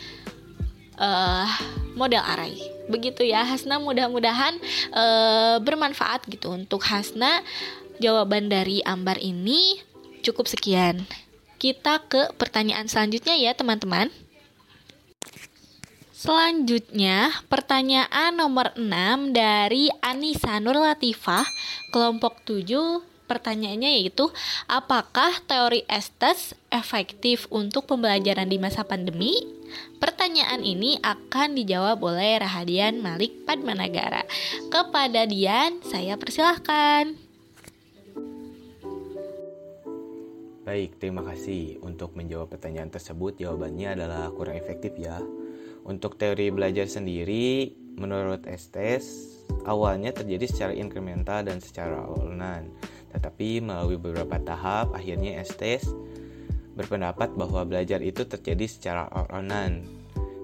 uh, 0.97 1.47
model 1.95 2.23
array. 2.23 2.57
Begitu 2.87 3.27
ya 3.27 3.45
Hasna, 3.45 3.79
mudah-mudahan 3.79 4.57
uh, 4.91 5.57
bermanfaat 5.63 6.27
gitu 6.27 6.51
untuk 6.51 6.83
Hasna. 6.83 7.43
Jawaban 8.01 8.49
dari 8.49 8.81
Ambar 8.81 9.21
ini 9.21 9.77
cukup 10.25 10.49
sekian. 10.49 11.05
Kita 11.61 12.01
ke 12.09 12.33
pertanyaan 12.41 12.89
selanjutnya 12.89 13.37
ya, 13.37 13.53
teman-teman. 13.53 14.09
Selanjutnya, 16.21 17.33
pertanyaan 17.49 18.37
nomor 18.37 18.73
6 18.77 19.33
dari 19.33 19.89
Anissa 20.05 20.61
Nur 20.61 20.77
Latifah, 20.77 21.45
kelompok 21.89 22.41
7 22.45 23.01
pertanyaannya 23.31 24.03
yaitu 24.03 24.27
apakah 24.67 25.31
teori 25.47 25.87
Estes 25.87 26.51
efektif 26.67 27.47
untuk 27.47 27.87
pembelajaran 27.87 28.51
di 28.51 28.59
masa 28.59 28.83
pandemi? 28.83 29.31
Pertanyaan 30.03 30.59
ini 30.59 30.99
akan 30.99 31.55
dijawab 31.55 32.03
oleh 32.03 32.43
Rahadian 32.43 32.99
Malik 32.99 33.47
Padmanagara. 33.47 34.27
Kepada 34.67 35.23
Dian, 35.23 35.79
saya 35.87 36.19
persilahkan. 36.19 37.15
Baik, 40.67 40.99
terima 40.99 41.23
kasih. 41.23 41.79
Untuk 41.79 42.11
menjawab 42.19 42.51
pertanyaan 42.51 42.91
tersebut, 42.91 43.39
jawabannya 43.39 43.95
adalah 43.95 44.27
kurang 44.35 44.59
efektif 44.59 44.91
ya. 44.99 45.23
Untuk 45.87 46.19
teori 46.19 46.51
belajar 46.51 46.85
sendiri, 46.85 47.71
menurut 47.95 48.43
Estes, 48.43 49.39
awalnya 49.63 50.11
terjadi 50.11 50.45
secara 50.51 50.73
inkremental 50.75 51.47
dan 51.47 51.63
secara 51.63 52.05
awalan 52.05 52.69
tetapi 53.11 53.59
melalui 53.59 53.99
beberapa 53.99 54.39
tahap, 54.39 54.95
akhirnya 54.95 55.43
Estes 55.43 55.85
berpendapat 56.75 57.35
bahwa 57.35 57.67
belajar 57.67 57.99
itu 57.99 58.23
terjadi 58.23 58.65
secara 58.65 59.03
oronan, 59.11 59.83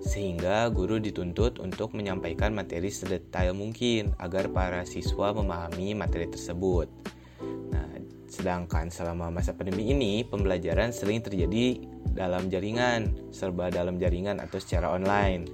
sehingga 0.04 0.68
guru 0.70 1.00
dituntut 1.00 1.58
untuk 1.64 1.96
menyampaikan 1.96 2.52
materi 2.52 2.92
sedetail 2.92 3.56
mungkin 3.56 4.14
agar 4.20 4.52
para 4.52 4.84
siswa 4.84 5.34
memahami 5.34 5.96
materi 5.98 6.28
tersebut. 6.28 6.92
Nah, 7.72 7.88
sedangkan 8.28 8.92
selama 8.92 9.32
masa 9.32 9.56
pandemi 9.56 9.90
ini, 9.92 10.28
pembelajaran 10.28 10.92
sering 10.92 11.24
terjadi 11.24 11.80
dalam 12.12 12.50
jaringan, 12.52 13.32
serba 13.32 13.70
dalam 13.72 13.96
jaringan 14.02 14.44
atau 14.44 14.58
secara 14.58 14.94
online. 14.94 15.48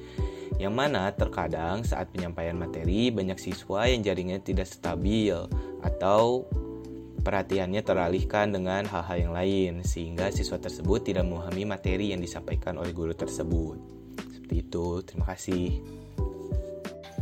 Yang 0.61 0.73
mana 0.73 1.09
terkadang 1.09 1.81
saat 1.81 2.13
penyampaian 2.13 2.53
materi 2.53 3.09
banyak 3.09 3.41
siswa 3.41 3.89
yang 3.89 4.05
jaringannya 4.05 4.45
tidak 4.45 4.69
stabil 4.69 5.33
atau 5.81 6.45
perhatiannya 7.23 7.81
teralihkan 7.81 8.51
dengan 8.51 8.83
hal-hal 8.85 9.17
yang 9.17 9.33
lain 9.33 9.73
sehingga 9.87 10.29
siswa 10.29 10.59
tersebut 10.59 11.07
tidak 11.07 11.23
memahami 11.23 11.63
materi 11.63 12.11
yang 12.11 12.19
disampaikan 12.19 12.75
oleh 12.75 12.91
guru 12.91 13.15
tersebut. 13.15 13.79
Seperti 14.35 14.55
itu, 14.59 15.01
terima 15.07 15.25
kasih. 15.31 15.79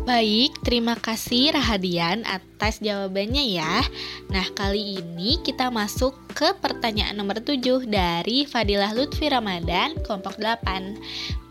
Baik, 0.01 0.57
terima 0.65 0.97
kasih 0.97 1.53
Rahadian 1.53 2.25
atas 2.25 2.81
jawabannya 2.81 3.53
ya. 3.53 3.85
Nah, 4.33 4.49
kali 4.57 4.97
ini 4.97 5.37
kita 5.45 5.69
masuk 5.69 6.17
ke 6.33 6.57
pertanyaan 6.57 7.13
nomor 7.13 7.37
7 7.37 7.85
dari 7.85 8.49
Fadilah 8.49 8.97
Lutfi 8.97 9.29
Ramadan, 9.29 10.01
kelompok 10.01 10.41
8. 10.41 10.97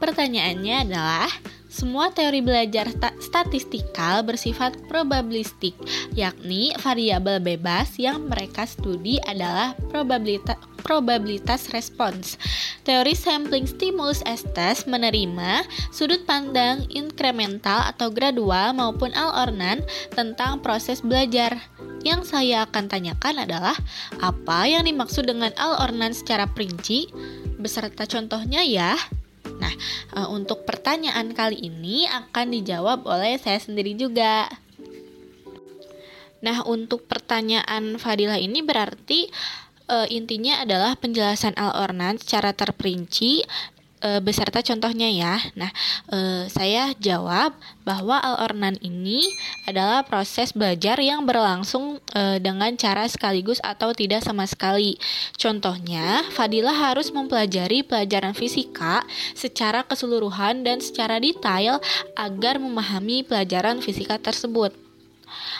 Pertanyaannya 0.02 0.76
adalah, 0.82 1.30
Semua 1.70 2.10
teori 2.10 2.42
belajar 2.42 2.90
statistikal 3.22 4.26
bersifat 4.26 4.74
probabilistik, 4.90 5.78
yakni 6.18 6.74
variabel 6.82 7.38
bebas 7.38 7.94
yang 7.94 8.26
mereka 8.26 8.66
studi 8.66 9.22
adalah 9.22 9.78
probabilitas 9.86 10.58
probabilitas 10.82 11.70
respons. 11.70 12.34
Teori 12.82 13.14
sampling 13.14 13.70
stimulus 13.70 14.18
S-test 14.26 14.90
menerima 14.90 15.62
sudut 15.94 16.26
pandang 16.26 16.90
inkremental 16.90 17.86
atau 17.86 18.10
gradual 18.10 18.74
maupun 18.74 19.14
Al-Ornan 19.14 19.86
tentang 20.10 20.58
proses 20.58 20.98
belajar. 20.98 21.54
Yang 22.02 22.34
saya 22.34 22.66
akan 22.66 22.90
tanyakan 22.90 23.46
adalah 23.46 23.78
apa 24.18 24.66
yang 24.66 24.88
dimaksud 24.88 25.22
dengan 25.22 25.54
Al-Ornan 25.54 26.16
secara 26.16 26.50
perinci 26.50 27.06
beserta 27.62 28.10
contohnya 28.10 28.66
ya. 28.66 28.98
Nah, 29.60 29.72
uh, 30.16 30.28
untuk 30.32 30.64
pertanyaan 30.64 31.36
kali 31.36 31.60
ini 31.60 32.08
akan 32.08 32.56
dijawab 32.56 33.04
oleh 33.04 33.36
saya 33.36 33.60
sendiri 33.60 33.92
juga. 33.94 34.48
Nah, 36.40 36.64
untuk 36.64 37.04
pertanyaan 37.04 38.00
Fadilah 38.00 38.40
ini 38.40 38.64
berarti 38.64 39.28
uh, 39.92 40.08
intinya 40.08 40.64
adalah 40.64 40.96
penjelasan 40.96 41.52
Al-Ornan 41.60 42.16
secara 42.16 42.56
terperinci 42.56 43.44
e, 44.00 44.18
beserta 44.20 44.64
contohnya 44.64 45.08
ya. 45.08 45.38
Nah, 45.54 45.70
e, 46.10 46.48
saya 46.48 46.92
jawab 46.98 47.54
bahwa 47.84 48.18
Al-Ornan 48.20 48.80
ini 48.80 49.24
adalah 49.68 50.02
proses 50.04 50.52
belajar 50.56 50.98
yang 51.00 51.24
berlangsung 51.28 52.00
e, 52.12 52.40
dengan 52.42 52.72
cara 52.76 53.06
sekaligus 53.06 53.60
atau 53.62 53.92
tidak 53.92 54.24
sama 54.24 54.48
sekali. 54.48 54.96
Contohnya, 55.36 56.24
Fadilah 56.32 56.92
harus 56.92 57.12
mempelajari 57.12 57.84
pelajaran 57.84 58.32
fisika 58.32 59.04
secara 59.36 59.84
keseluruhan 59.84 60.64
dan 60.64 60.80
secara 60.80 61.20
detail 61.20 61.78
agar 62.16 62.58
memahami 62.58 63.22
pelajaran 63.24 63.84
fisika 63.84 64.16
tersebut 64.16 64.89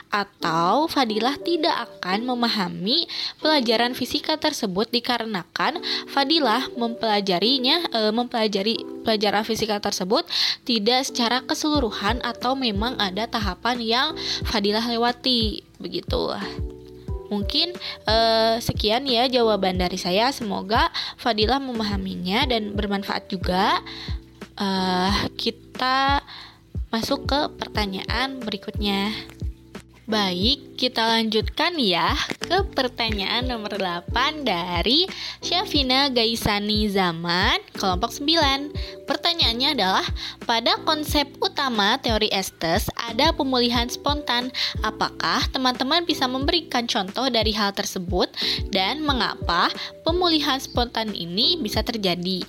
atau 0.09 0.87
Fadilah 0.87 1.37
tidak 1.41 1.75
akan 1.89 2.27
memahami 2.27 3.07
pelajaran 3.39 3.93
fisika 3.93 4.37
tersebut 4.37 4.91
dikarenakan 4.91 5.81
Fadilah 6.11 6.71
mempelajarinya 6.75 7.91
e, 7.91 8.01
mempelajari 8.11 8.77
pelajaran 9.03 9.43
fisika 9.43 9.81
tersebut 9.81 10.27
tidak 10.63 11.07
secara 11.09 11.43
keseluruhan 11.43 12.21
atau 12.21 12.55
memang 12.55 12.95
ada 13.01 13.27
tahapan 13.27 13.79
yang 13.81 14.09
Fadilah 14.45 14.85
lewati 14.85 15.65
begitu. 15.81 16.37
Mungkin 17.31 17.73
eh, 18.11 18.55
sekian 18.59 19.07
ya 19.07 19.31
jawaban 19.31 19.79
dari 19.79 19.97
saya. 19.97 20.35
Semoga 20.35 20.91
Fadilah 21.15 21.63
memahaminya 21.63 22.45
dan 22.51 22.75
bermanfaat 22.75 23.31
juga. 23.31 23.79
Eh, 24.59 25.15
kita 25.39 26.21
masuk 26.91 27.31
ke 27.31 27.41
pertanyaan 27.55 28.43
berikutnya. 28.43 29.15
Baik, 30.11 30.75
kita 30.75 31.07
lanjutkan 31.07 31.79
ya 31.79 32.19
ke 32.43 32.67
pertanyaan 32.75 33.47
nomor 33.47 33.79
8 33.79 34.43
dari 34.43 35.07
Syafina 35.39 36.11
Gaisani 36.11 36.91
Zaman, 36.91 37.63
kelompok 37.79 38.11
9. 38.11 39.07
Pertanyaannya 39.07 39.79
adalah, 39.79 40.03
pada 40.51 40.83
konsep 40.83 41.31
utama 41.39 41.95
teori 42.03 42.27
Estes 42.35 42.91
ada 42.99 43.31
pemulihan 43.31 43.87
spontan. 43.87 44.51
Apakah 44.83 45.47
teman-teman 45.55 46.03
bisa 46.03 46.27
memberikan 46.27 46.91
contoh 46.91 47.31
dari 47.31 47.55
hal 47.55 47.71
tersebut 47.71 48.35
dan 48.75 49.07
mengapa 49.07 49.71
pemulihan 50.03 50.59
spontan 50.59 51.15
ini 51.15 51.55
bisa 51.63 51.87
terjadi? 51.87 52.43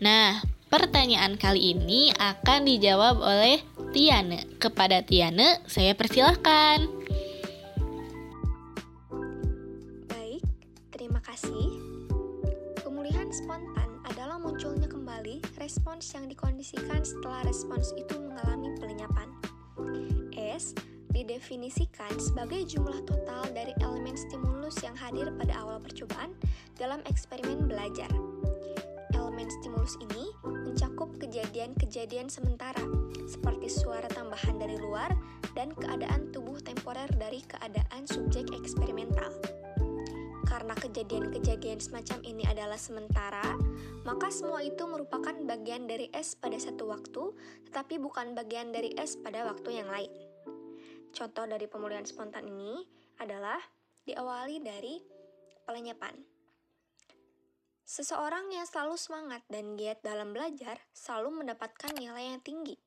Nah, 0.00 0.40
Pertanyaan 0.72 1.36
kali 1.36 1.76
ini 1.76 2.16
akan 2.16 2.64
dijawab 2.64 3.20
oleh 3.20 3.60
Tiane. 3.92 4.48
Kepada 4.56 5.04
Tiane, 5.04 5.60
saya 5.68 5.92
persilahkan. 5.92 7.01
Respons 15.72 16.04
yang 16.12 16.28
dikondisikan 16.28 17.00
setelah 17.00 17.48
respons 17.48 17.96
itu 17.96 18.20
mengalami 18.20 18.76
pelenyapan. 18.76 19.24
S 20.36 20.76
didefinisikan 21.16 22.12
sebagai 22.20 22.68
jumlah 22.68 23.00
total 23.08 23.40
dari 23.56 23.72
elemen 23.80 24.12
stimulus 24.12 24.76
yang 24.84 24.92
hadir 24.92 25.32
pada 25.40 25.56
awal 25.64 25.80
percobaan 25.80 26.36
dalam 26.76 27.00
eksperimen 27.08 27.72
belajar 27.72 28.12
elemen 29.16 29.48
stimulus 29.48 29.96
ini 30.12 30.28
mencakup 30.44 31.08
kejadian-kejadian 31.16 32.28
sementara, 32.28 32.84
seperti 33.24 33.72
suara 33.72 34.12
tambahan 34.12 34.60
dari 34.60 34.76
luar 34.76 35.08
dan 35.56 35.72
keadaan 35.72 36.28
tubuh 36.36 36.60
temporer 36.60 37.08
dari 37.16 37.40
keadaan 37.48 38.04
subjek 38.04 38.44
eksperimental. 38.52 39.32
Karena 40.42 40.74
kejadian-kejadian 40.76 41.80
semacam 41.80 42.18
ini 42.26 42.44
adalah 42.46 42.78
sementara, 42.78 43.56
maka 44.02 44.28
semua 44.28 44.60
itu 44.62 44.82
merupakan 44.84 45.34
bagian 45.46 45.86
dari 45.86 46.10
S 46.10 46.34
pada 46.34 46.58
satu 46.58 46.90
waktu, 46.90 47.34
tetapi 47.70 47.98
bukan 48.02 48.34
bagian 48.34 48.74
dari 48.74 48.92
S 48.98 49.18
pada 49.18 49.46
waktu 49.46 49.82
yang 49.82 49.88
lain. 49.88 50.12
Contoh 51.12 51.44
dari 51.44 51.68
pemulihan 51.68 52.08
spontan 52.08 52.48
ini 52.48 52.82
adalah 53.20 53.60
diawali 54.08 54.58
dari 54.64 54.96
pelenyapan. 55.62 56.16
Seseorang 57.84 58.48
yang 58.48 58.64
selalu 58.64 58.96
semangat 58.96 59.44
dan 59.52 59.76
giat 59.76 60.00
dalam 60.00 60.32
belajar 60.32 60.80
selalu 60.96 61.44
mendapatkan 61.44 61.92
nilai 61.92 62.32
yang 62.32 62.40
tinggi. 62.40 62.80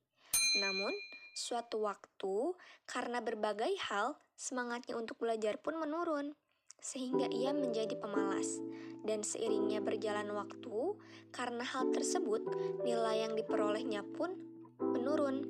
Namun, 0.58 0.90
suatu 1.38 1.86
waktu, 1.86 2.58
karena 2.90 3.22
berbagai 3.22 3.70
hal, 3.92 4.18
semangatnya 4.34 4.98
untuk 4.98 5.22
belajar 5.22 5.62
pun 5.62 5.78
menurun, 5.78 6.34
sehingga 6.80 7.30
ia 7.30 7.52
menjadi 7.52 7.98
pemalas. 7.98 8.62
Dan 9.06 9.22
seiringnya 9.22 9.86
berjalan 9.86 10.34
waktu, 10.34 10.98
karena 11.30 11.62
hal 11.62 11.94
tersebut, 11.94 12.42
nilai 12.82 13.30
yang 13.30 13.38
diperolehnya 13.38 14.02
pun 14.18 14.34
menurun. 14.82 15.46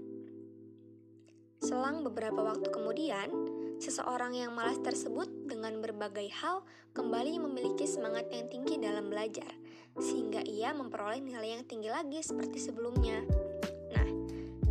Selang 1.63 2.03
beberapa 2.03 2.43
waktu 2.43 2.67
kemudian, 2.67 3.31
seseorang 3.79 4.35
yang 4.35 4.51
malas 4.51 4.77
tersebut 4.83 5.25
dengan 5.47 5.79
berbagai 5.79 6.27
hal 6.35 6.67
kembali 6.91 7.39
memiliki 7.41 7.87
semangat 7.87 8.27
yang 8.29 8.51
tinggi 8.51 8.75
dalam 8.75 9.07
belajar, 9.07 9.49
sehingga 9.95 10.43
ia 10.43 10.75
memperoleh 10.75 11.23
nilai 11.23 11.55
yang 11.57 11.63
tinggi 11.63 11.87
lagi 11.87 12.19
seperti 12.19 12.59
sebelumnya. 12.59 13.23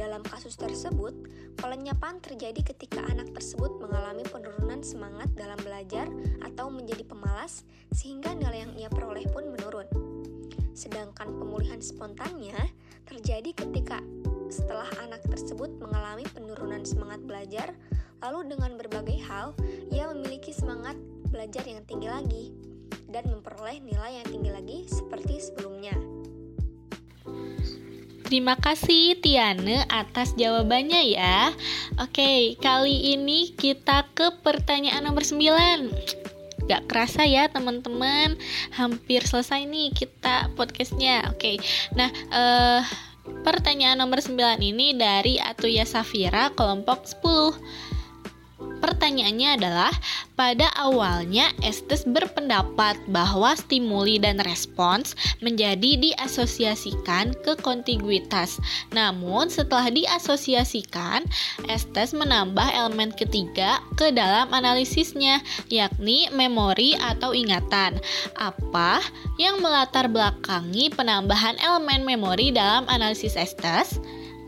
Dalam 0.04 0.20
kasus 0.20 0.60
tersebut, 0.60 1.16
pelenyapan 1.56 2.20
terjadi 2.20 2.60
ketika 2.60 3.00
anak 3.08 3.32
tersebut 3.32 3.80
mengalami 3.80 4.20
penurunan 4.28 4.84
semangat 4.84 5.32
dalam 5.32 5.56
belajar 5.64 6.12
atau 6.44 6.68
menjadi 6.68 7.08
pemalas, 7.08 7.64
sehingga 7.88 8.36
nilai 8.36 8.68
yang 8.68 8.72
ia 8.76 8.92
peroleh 8.92 9.24
pun 9.32 9.48
menurun. 9.48 9.88
Sedangkan 10.76 11.32
pemulihan 11.40 11.80
spontannya 11.80 12.60
terjadi 13.08 13.56
ketika 13.56 14.04
setelah 14.52 14.92
anak 15.00 15.24
tersebut 15.24 15.72
mengalami 15.80 16.28
penurunan 16.36 16.84
semangat 16.84 17.24
belajar 17.24 17.72
Lalu 18.24 18.56
dengan 18.56 18.80
berbagai 18.80 19.20
hal, 19.28 19.52
ia 19.92 20.08
memiliki 20.08 20.48
semangat 20.48 20.96
belajar 21.28 21.60
yang 21.68 21.84
tinggi 21.84 22.08
lagi 22.08 22.44
dan 23.12 23.28
memperoleh 23.28 23.84
nilai 23.84 24.16
yang 24.16 24.28
tinggi 24.32 24.48
lagi 24.48 24.78
seperti 24.88 25.44
sebelumnya. 25.44 26.13
Terima 28.35 28.59
kasih 28.59 29.23
Tiane 29.23 29.87
atas 29.87 30.35
jawabannya 30.35 31.07
ya. 31.07 31.55
Oke, 32.03 32.59
kali 32.59 33.14
ini 33.14 33.55
kita 33.55 34.11
ke 34.11 34.42
pertanyaan 34.42 35.07
nomor 35.07 35.23
9. 35.23 36.66
Gak 36.66 36.83
kerasa 36.90 37.23
ya 37.31 37.47
teman-teman, 37.47 38.35
hampir 38.75 39.23
selesai 39.23 39.70
nih 39.70 39.94
kita 39.94 40.51
podcastnya. 40.59 41.31
Oke, 41.31 41.62
nah 41.94 42.11
uh, 42.35 42.83
pertanyaan 43.47 44.03
nomor 44.03 44.18
9 44.18 44.35
ini 44.66 44.99
dari 44.99 45.38
Atuya 45.38 45.87
Safira 45.87 46.51
kelompok 46.59 47.07
10. 47.07 47.93
Pertanyaannya 48.85 49.57
adalah, 49.57 49.92
pada 50.37 50.68
awalnya 50.77 51.49
Estes 51.64 52.05
berpendapat 52.05 53.01
bahwa 53.09 53.57
stimuli 53.57 54.20
dan 54.20 54.44
respons 54.44 55.16
menjadi 55.40 55.97
diasosiasikan 55.97 57.33
ke 57.40 57.57
kontiguitas. 57.64 58.61
Namun, 58.92 59.49
setelah 59.49 59.88
diasosiasikan, 59.88 61.25
Estes 61.64 62.12
menambah 62.12 62.68
elemen 62.77 63.09
ketiga 63.16 63.81
ke 63.97 64.12
dalam 64.12 64.53
analisisnya, 64.53 65.40
yakni 65.73 66.29
memori 66.37 66.92
atau 67.01 67.33
ingatan. 67.33 67.97
Apa 68.37 69.01
yang 69.40 69.64
melatar 69.64 70.12
belakangi 70.12 70.92
penambahan 70.92 71.57
elemen 71.57 72.05
memori 72.05 72.53
dalam 72.53 72.85
analisis 72.92 73.33
Estes? 73.33 73.97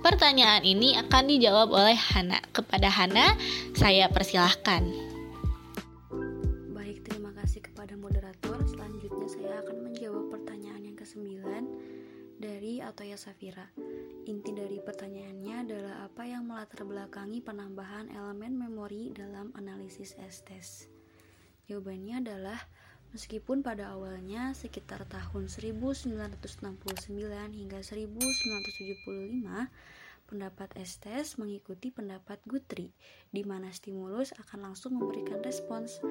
Pertanyaan 0.07 0.63
ini 0.63 0.95
akan 0.95 1.27
dijawab 1.27 1.75
oleh 1.75 1.99
Hana. 1.99 2.39
Kepada 2.55 2.87
Hana, 2.87 3.35
saya 3.75 4.07
persilahkan. 4.07 4.87
Baik, 6.71 7.03
terima 7.03 7.35
kasih 7.35 7.59
kepada 7.59 7.99
moderator. 7.99 8.55
Selanjutnya 8.71 9.27
saya 9.27 9.67
akan 9.67 9.91
menjawab 9.91 10.31
pertanyaan 10.31 10.87
yang 10.87 10.95
ke-9 10.95 11.27
dari 12.39 12.79
atau 12.79 13.03
Yasafira. 13.03 13.67
Inti 14.31 14.55
dari 14.55 14.79
pertanyaannya 14.79 15.67
adalah 15.67 16.07
apa 16.07 16.23
yang 16.23 16.47
melatar 16.47 16.87
belakangi 16.87 17.43
penambahan 17.43 18.07
elemen 18.15 18.55
memori 18.55 19.11
dalam 19.11 19.51
analisis 19.59 20.15
S-test. 20.23 20.87
Jawabannya 21.67 22.23
adalah 22.23 22.63
Meskipun 23.17 23.65
pada 23.65 23.97
awalnya 23.97 24.53
sekitar 24.53 25.09
tahun 25.09 25.49
1969 25.49 26.53
hingga 27.57 27.79
1975 27.81 29.73
pendapat 30.27 30.75
Estes 30.75 31.39
mengikuti 31.39 31.95
pendapat 31.95 32.43
Guthrie, 32.45 32.91
di 33.31 33.47
mana 33.47 33.71
stimulus 33.71 34.35
akan 34.37 34.71
langsung 34.71 34.99
memberikan 34.99 35.39
respons. 35.47 36.03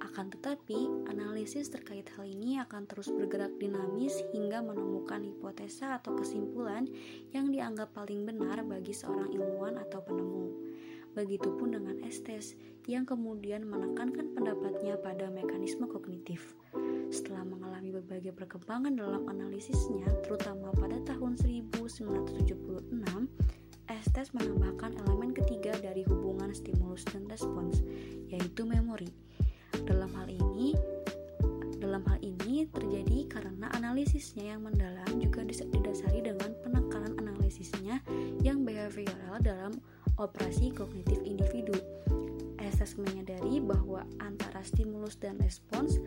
Akan 0.00 0.30
tetapi, 0.30 1.10
analisis 1.10 1.68
terkait 1.68 2.06
hal 2.14 2.24
ini 2.30 2.62
akan 2.62 2.86
terus 2.86 3.10
bergerak 3.10 3.50
dinamis 3.58 4.22
hingga 4.30 4.62
menemukan 4.62 5.26
hipotesa 5.26 5.98
atau 5.98 6.14
kesimpulan 6.14 6.86
yang 7.34 7.50
dianggap 7.50 7.90
paling 7.90 8.22
benar 8.22 8.62
bagi 8.62 8.94
seorang 8.94 9.34
ilmuwan 9.34 9.82
atau 9.82 9.98
penemu. 10.00 10.46
Begitupun 11.18 11.74
dengan 11.74 11.98
Estes, 12.06 12.54
yang 12.86 13.02
kemudian 13.02 13.66
menekankan 13.66 14.30
pendapatnya 14.36 14.94
pada 15.02 15.26
mekanisme 15.26 15.90
kognitif. 15.90 16.54
Setelah 17.08 17.46
mengalami 17.46 17.94
berbagai 17.94 18.34
perkembangan 18.34 18.94
dalam 18.98 19.26
analisisnya, 19.30 20.06
terutama 20.26 20.74
pada 20.74 20.98
tahun 21.06 21.38
1976, 21.38 23.30
Estes 23.86 24.34
menambahkan 24.34 24.98
elemen 25.06 25.30
ketiga 25.30 25.70
dari 25.78 26.02
hubungan 26.10 26.50
stimulus 26.50 27.06
dan 27.06 27.30
respons, 27.30 27.86
yaitu 28.26 28.66
memori. 28.66 29.06
Dalam 29.86 30.10
hal 30.18 30.26
ini, 30.26 30.74
dalam 31.78 32.02
hal 32.10 32.18
ini 32.18 32.66
terjadi 32.74 33.30
karena 33.30 33.70
analisisnya 33.78 34.58
yang 34.58 34.66
mendalam 34.66 35.06
juga 35.22 35.46
didasari 35.46 36.26
dengan 36.26 36.50
penekanan 36.66 37.14
analisisnya 37.22 38.02
yang 38.42 38.66
behavioral 38.66 39.38
dalam 39.38 39.78
operasi 40.18 40.74
kognitif 40.74 41.22
individu. 41.22 41.76
Estes 42.58 42.98
menyadari 42.98 43.62
bahwa 43.62 44.02
antara 44.18 44.64
stimulus 44.66 45.14
dan 45.22 45.38
respons 45.38 46.02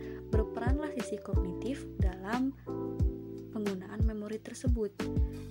berperanlah 0.60 0.91
sisi 0.91 1.15
kognitif 1.24 1.88
dalam 2.04 2.52
penggunaan 3.56 4.04
memori 4.04 4.43
tersebut, 4.43 4.91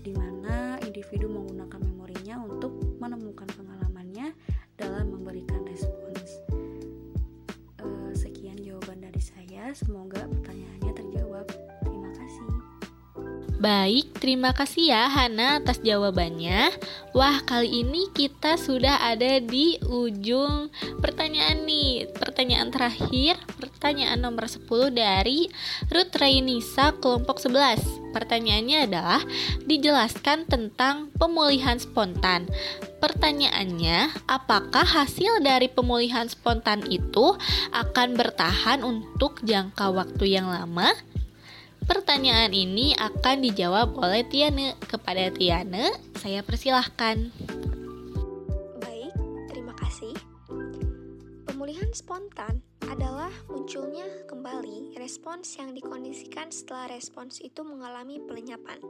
di 0.05 0.13
mana 0.13 0.77
individu 0.85 1.33
menggunakan 1.33 1.81
memorinya 1.81 2.45
untuk 2.45 2.77
menemukan 3.01 3.49
pengalamannya 3.57 4.37
dalam 4.77 5.09
memberikan 5.09 5.65
respons. 5.65 6.45
E, 7.81 8.13
sekian 8.21 8.61
jawaban 8.61 9.01
dari 9.01 9.25
saya, 9.25 9.73
semoga 9.73 10.29
pertanyaannya 10.29 10.93
terjawab. 10.93 11.49
Terima 11.89 12.13
kasih. 12.13 12.49
Baik, 13.65 14.13
terima 14.21 14.53
kasih 14.53 14.93
ya 14.93 15.09
Hana 15.09 15.65
atas 15.65 15.81
jawabannya. 15.81 16.69
Wah, 17.17 17.41
kali 17.49 17.81
ini 17.81 18.13
kita 18.13 18.61
sudah 18.61 19.09
ada 19.09 19.41
di 19.41 19.81
ujung 19.89 20.69
pertanyaan 21.01 21.65
nih. 21.65 22.13
Pertanyaan 22.13 22.69
terakhir, 22.69 23.38
pertanyaan 23.79 24.19
nomor 24.19 24.51
10 24.51 24.91
dari 24.91 25.47
Ruth 25.87 26.19
Rainisa 26.19 26.99
kelompok 26.99 27.39
11. 27.39 28.11
Pertanyaannya 28.11 28.91
adalah 28.91 29.23
dijelaskan 29.71 30.51
tentang 30.51 31.15
pemulihan 31.15 31.79
spontan. 31.79 32.51
Pertanyaannya, 32.99 34.27
apakah 34.27 34.83
hasil 34.83 35.39
dari 35.47 35.71
pemulihan 35.71 36.27
spontan 36.27 36.83
itu 36.91 37.39
akan 37.71 38.19
bertahan 38.19 38.83
untuk 38.83 39.39
jangka 39.47 39.95
waktu 39.95 40.27
yang 40.27 40.51
lama? 40.51 40.91
Pertanyaan 41.87 42.51
ini 42.51 42.99
akan 42.99 43.47
dijawab 43.47 43.95
oleh 43.95 44.27
Tiane. 44.27 44.75
Kepada 44.91 45.31
Tiane, 45.31 45.95
saya 46.19 46.43
persilahkan. 46.43 47.31
Baik, 48.83 49.15
terima 49.55 49.73
kasih. 49.79 50.19
Pemulihan 51.47 51.89
spontan 51.95 52.68
adalah 52.89 53.29
munculnya 53.53 54.09
kembali 54.25 54.97
respons 54.97 55.61
yang 55.61 55.77
dikondisikan 55.77 56.49
setelah 56.49 56.89
respons 56.89 57.37
itu 57.45 57.61
mengalami 57.61 58.17
pelenyapan. 58.17 58.81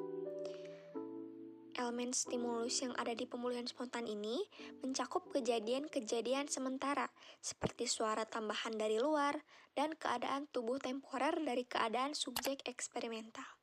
Elemen 1.74 2.14
stimulus 2.14 2.78
yang 2.78 2.94
ada 2.94 3.10
di 3.10 3.26
pemulihan 3.26 3.66
spontan 3.66 4.06
ini 4.06 4.38
mencakup 4.86 5.34
kejadian-kejadian 5.34 6.46
sementara, 6.46 7.10
seperti 7.42 7.90
suara 7.90 8.22
tambahan 8.22 8.78
dari 8.78 9.02
luar 9.02 9.34
dan 9.74 9.94
keadaan 9.98 10.46
tubuh 10.54 10.78
temporer 10.78 11.34
dari 11.42 11.66
keadaan 11.66 12.14
subjek 12.14 12.62
eksperimental. 12.70 13.57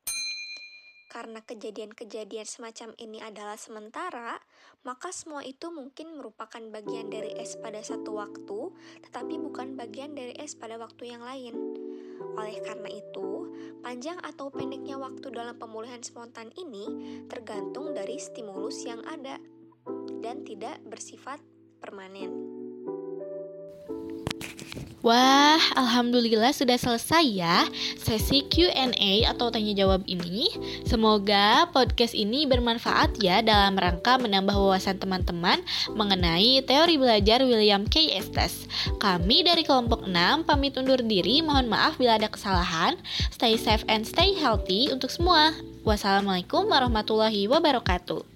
Karena 1.16 1.40
kejadian-kejadian 1.40 2.44
semacam 2.44 2.92
ini 3.00 3.24
adalah 3.24 3.56
sementara, 3.56 4.36
maka 4.84 5.08
semua 5.16 5.40
itu 5.40 5.72
mungkin 5.72 6.20
merupakan 6.20 6.60
bagian 6.68 7.08
dari 7.08 7.32
S 7.40 7.56
pada 7.56 7.80
satu 7.80 8.20
waktu, 8.20 8.76
tetapi 9.00 9.40
bukan 9.40 9.80
bagian 9.80 10.12
dari 10.12 10.36
S 10.36 10.60
pada 10.60 10.76
waktu 10.76 11.16
yang 11.16 11.24
lain. 11.24 11.56
Oleh 12.36 12.60
karena 12.60 12.92
itu, 12.92 13.48
panjang 13.80 14.20
atau 14.20 14.52
pendeknya 14.52 15.00
waktu 15.00 15.32
dalam 15.32 15.56
pemulihan 15.56 16.04
spontan 16.04 16.52
ini 16.52 16.84
tergantung 17.32 17.96
dari 17.96 18.20
stimulus 18.20 18.84
yang 18.84 19.00
ada 19.08 19.40
dan 20.20 20.44
tidak 20.44 20.84
bersifat 20.84 21.40
permanen. 21.80 22.55
Wah, 25.06 25.62
alhamdulillah 25.78 26.50
sudah 26.50 26.74
selesai 26.74 27.22
ya 27.30 27.62
sesi 27.94 28.42
Q&A 28.42 29.30
atau 29.30 29.54
tanya 29.54 29.70
jawab 29.70 30.02
ini. 30.10 30.50
Semoga 30.82 31.70
podcast 31.70 32.10
ini 32.10 32.42
bermanfaat 32.42 33.22
ya 33.22 33.38
dalam 33.38 33.78
rangka 33.78 34.18
menambah 34.18 34.58
wawasan 34.58 34.98
teman-teman 34.98 35.62
mengenai 35.94 36.58
teori 36.66 36.98
belajar 36.98 37.46
William 37.46 37.86
K. 37.86 38.18
Estes. 38.18 38.66
Kami 38.98 39.46
dari 39.46 39.62
kelompok 39.62 40.10
6 40.10 40.42
pamit 40.42 40.74
undur 40.74 40.98
diri. 40.98 41.38
Mohon 41.38 41.70
maaf 41.70 42.02
bila 42.02 42.18
ada 42.18 42.26
kesalahan. 42.26 42.98
Stay 43.30 43.54
safe 43.54 43.86
and 43.86 44.02
stay 44.02 44.34
healthy 44.34 44.90
untuk 44.90 45.14
semua. 45.14 45.54
Wassalamualaikum 45.86 46.66
warahmatullahi 46.66 47.46
wabarakatuh. 47.46 48.26